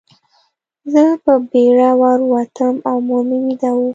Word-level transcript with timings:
زه 0.93 1.03
په 1.23 1.33
بېړه 1.51 1.89
ور 2.01 2.19
ووتم 2.29 2.75
او 2.89 2.95
مور 3.07 3.23
مې 3.29 3.37
ویده 3.45 3.71
وه 3.77 3.87